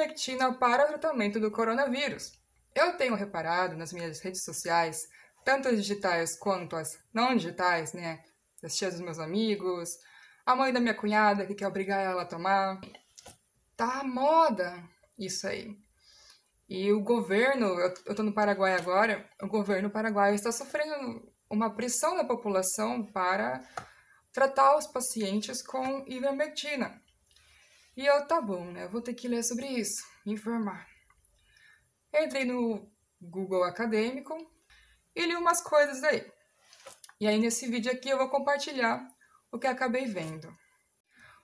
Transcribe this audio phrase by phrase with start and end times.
[0.00, 2.32] ivermectina para o tratamento do coronavírus.
[2.74, 5.06] Eu tenho reparado nas minhas redes sociais,
[5.44, 8.24] tanto as digitais quanto as não digitais, né?
[8.62, 9.90] Das tias dos meus amigos,
[10.44, 12.80] a mãe da minha cunhada que quer obrigar ela a tomar.
[13.76, 14.82] Tá moda
[15.18, 15.76] isso aí.
[16.68, 17.66] E o governo,
[18.06, 23.60] eu tô no Paraguai agora, o governo paraguaio está sofrendo uma pressão da população para
[24.32, 27.02] tratar os pacientes com ivermectina.
[27.96, 28.86] E eu, tá bom, né?
[28.88, 30.86] Vou ter que ler sobre isso, me informar.
[32.14, 32.90] Entrei no
[33.20, 34.36] Google Acadêmico
[35.14, 36.30] e li umas coisas daí.
[37.20, 39.06] E aí, nesse vídeo aqui, eu vou compartilhar
[39.52, 40.50] o que acabei vendo.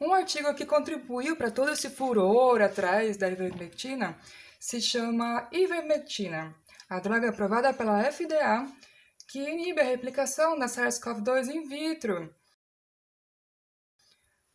[0.00, 4.18] Um artigo que contribuiu para todo esse furor atrás da ivermectina
[4.58, 6.54] se chama ivermectina,
[6.88, 8.66] a droga aprovada pela FDA
[9.28, 12.34] que inibe a replicação da SARS-CoV-2 in vitro.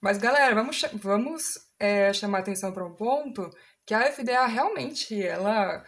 [0.06, 3.50] Mas, galera, vamos, vamos é, chamar atenção para um ponto
[3.84, 5.84] que a FDA realmente ela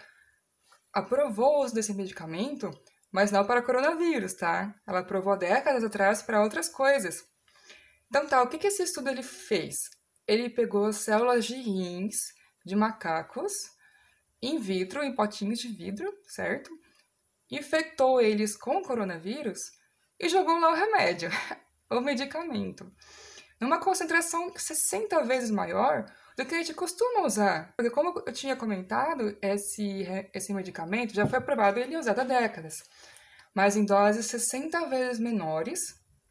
[0.91, 2.71] aprovou o uso desse medicamento,
[3.11, 4.73] mas não para coronavírus, tá?
[4.87, 7.23] Ela aprovou décadas atrás para outras coisas.
[8.09, 9.87] Então tá, o que, que esse estudo ele fez?
[10.27, 12.33] Ele pegou células de rins
[12.65, 13.53] de macacos
[14.41, 16.71] in vitro, em potinhos de vidro, certo?
[17.51, 19.59] Infectou eles com coronavírus
[20.19, 21.29] e jogou lá o remédio,
[21.91, 22.91] o medicamento
[23.59, 26.05] numa concentração 60 vezes maior
[26.37, 27.73] do que a gente costuma usar.
[27.75, 32.21] Porque, como eu tinha comentado, esse, esse medicamento já foi aprovado e ele é usado
[32.21, 32.83] há décadas,
[33.53, 35.79] mas em doses 60 vezes menores,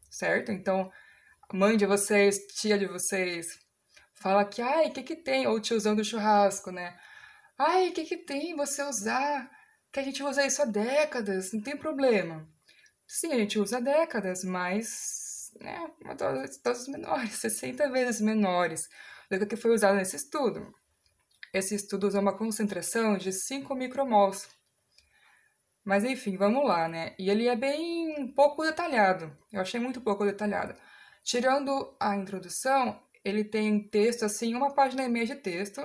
[0.09, 0.51] certo?
[0.51, 0.89] Então,
[1.53, 3.47] mãe de vocês, tia de vocês,
[4.15, 5.45] fala que, ai, o que que tem?
[5.47, 6.97] Ou tiozão do churrasco, né?
[7.57, 9.49] Ai, o que que tem você usar?
[9.91, 12.45] Que a gente usa isso há décadas, não tem problema.
[13.05, 15.26] Sim, a gente usa há décadas, mas
[15.61, 18.87] né, uma dose, doses menores, 60 vezes menores
[19.29, 20.73] do que foi usado nesse estudo.
[21.53, 24.47] Esse estudo usa uma concentração de 5 micromols.
[25.83, 27.15] Mas enfim, vamos lá, né?
[27.17, 29.35] E ele é bem pouco detalhado.
[29.51, 30.75] Eu achei muito pouco detalhado.
[31.23, 35.81] Tirando a introdução, ele tem um texto, assim, uma página e meia de texto,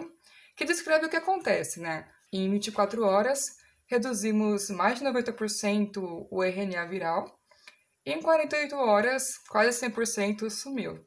[0.56, 2.08] que descreve o que acontece, né?
[2.32, 3.56] Em 24 horas,
[3.86, 7.41] reduzimos mais de 90% o RNA viral,
[8.04, 11.06] em 48 horas, quase 100% sumiu.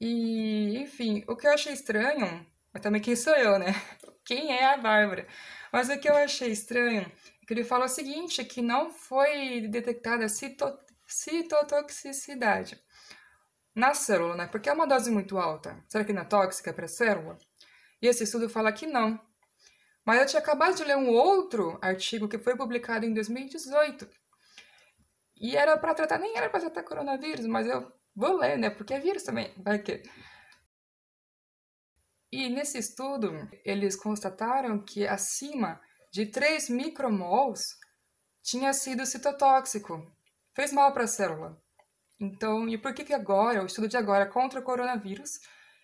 [0.00, 3.74] E, enfim, o que eu achei estranho, mas também quem sou eu, né?
[4.24, 5.26] Quem é a Bárbara?
[5.72, 9.62] Mas o que eu achei estranho é que ele fala o seguinte, que não foi
[9.68, 12.78] detectada cito citotoxicidade
[13.74, 14.46] na célula, né?
[14.46, 15.82] Porque é uma dose muito alta.
[15.88, 17.38] Será que não é tóxica para a célula?
[18.02, 19.18] E esse estudo fala que não.
[20.04, 24.08] Mas eu tinha acabado de ler um outro artigo que foi publicado em 2018,
[25.40, 28.70] e era para tratar, nem era para tratar coronavírus, mas eu vou ler, né?
[28.70, 30.02] Porque é vírus também, vai que.
[32.30, 35.80] E nesse estudo, eles constataram que acima
[36.12, 37.78] de 3 micromols
[38.42, 40.10] tinha sido citotóxico,
[40.54, 41.60] fez mal para a célula.
[42.20, 45.40] Então, e por que que agora, o estudo de agora contra o coronavírus,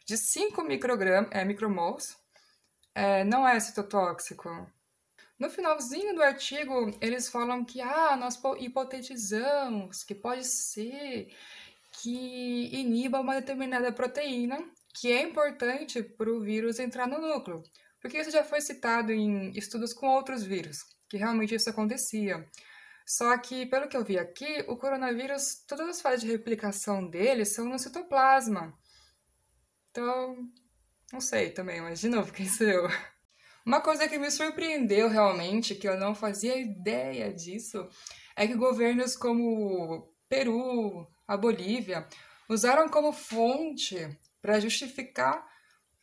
[0.07, 2.17] de 5 microgram, é, micromols,
[2.95, 4.49] é, não é citotóxico?
[5.39, 11.29] No finalzinho do artigo, eles falam que ah, nós hipotetizamos que pode ser
[11.93, 14.59] que iniba uma determinada proteína
[14.95, 17.63] que é importante para o vírus entrar no núcleo.
[18.01, 22.49] Porque isso já foi citado em estudos com outros vírus, que realmente isso acontecia.
[23.07, 27.45] Só que, pelo que eu vi aqui, o coronavírus, todas as fases de replicação dele
[27.45, 28.73] são no citoplasma.
[29.91, 30.49] Então,
[31.13, 32.89] não sei também, mas de novo, quem sou eu?
[33.65, 37.89] Uma coisa que me surpreendeu realmente, que eu não fazia ideia disso,
[38.37, 42.07] é que governos como Peru, a Bolívia,
[42.47, 45.47] usaram como fonte para justificar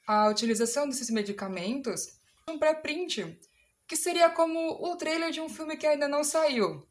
[0.08, 3.40] a utilização desses medicamentos um pré-print,
[3.88, 6.88] que seria como o trailer de um filme que ainda não saiu.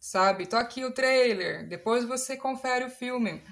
[0.00, 0.46] Sabe?
[0.46, 3.42] Tô aqui o trailer, depois você confere o filme.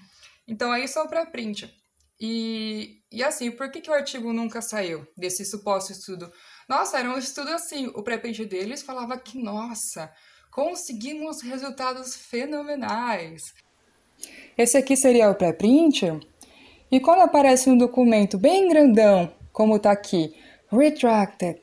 [0.49, 1.86] Então, aí só um pré-print.
[2.21, 6.31] E, e assim, por que, que o artigo nunca saiu desse suposto estudo?
[6.69, 7.89] Nossa, era um estudo assim.
[7.89, 10.11] O pré-print deles falava que, nossa,
[10.51, 13.43] conseguimos resultados fenomenais.
[14.57, 16.19] Esse aqui seria o pré-print.
[16.91, 20.35] E quando aparece um documento bem grandão, como está aqui,
[20.71, 21.61] retracted,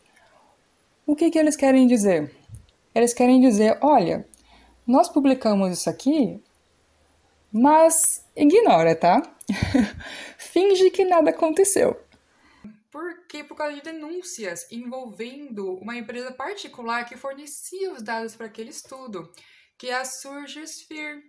[1.05, 2.31] o que, que eles querem dizer?
[2.93, 4.27] Eles querem dizer, olha,
[4.85, 6.42] nós publicamos isso aqui,
[7.53, 9.21] mas ignora, tá?
[10.37, 11.95] Finge que nada aconteceu.
[12.91, 13.43] Por quê?
[13.43, 19.31] Por causa de denúncias envolvendo uma empresa particular que fornecia os dados para aquele estudo,
[19.77, 21.21] que é a Surgisphere.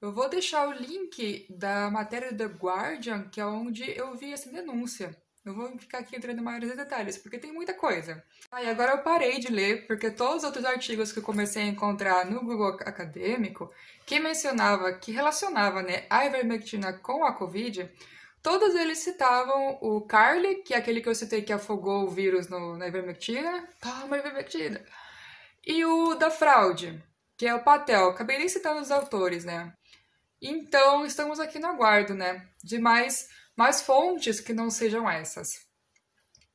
[0.00, 4.32] Eu vou deixar o link da matéria do The Guardian, que é onde eu vi
[4.32, 5.16] essa denúncia.
[5.50, 8.22] Não vou ficar aqui entrando em maiores detalhes, porque tem muita coisa.
[8.52, 11.64] Ah, e agora eu parei de ler, porque todos os outros artigos que eu comecei
[11.64, 13.68] a encontrar no Google Acadêmico,
[14.06, 17.90] que mencionava, que relacionava né, a ivermectina com a Covid,
[18.40, 22.48] todos eles citavam o Carly, que é aquele que eu citei que afogou o vírus
[22.48, 23.68] no, na ivermectina.
[23.80, 24.80] Toma ivermectina!
[25.66, 27.02] E o da fraude,
[27.36, 28.10] que é o Patel.
[28.10, 29.72] Acabei nem citando os autores, né?
[30.40, 32.46] Então, estamos aqui no aguardo, né?
[32.64, 35.48] De mais, mais fontes que não sejam essas.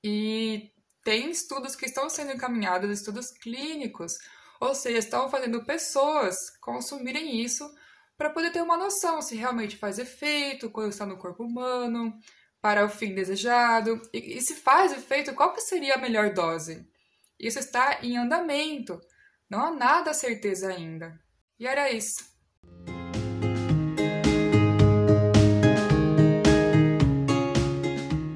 [0.03, 0.71] E
[1.03, 4.13] tem estudos que estão sendo encaminhados, estudos clínicos,
[4.59, 7.69] ou seja, estão fazendo pessoas consumirem isso
[8.17, 12.17] para poder ter uma noção se realmente faz efeito, quando está no corpo humano,
[12.61, 16.87] para o fim desejado, e, e se faz efeito, qual que seria a melhor dose?
[17.39, 18.99] Isso está em andamento,
[19.49, 21.19] não há nada certeza ainda.
[21.59, 22.34] E era isso.